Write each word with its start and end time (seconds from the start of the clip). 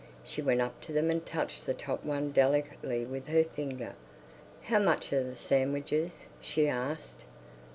She 0.23 0.41
went 0.41 0.61
up 0.61 0.81
to 0.81 0.91
them 0.91 1.11
and 1.11 1.23
touched 1.23 1.67
the 1.67 1.75
top 1.75 2.03
one 2.03 2.31
delicately 2.31 3.05
with 3.05 3.27
her 3.27 3.43
finger. 3.43 3.93
"How 4.63 4.79
much 4.79 5.13
are 5.13 5.21
the 5.23 5.35
sandwiches?" 5.35 6.25
she 6.39 6.67
asked. 6.67 7.23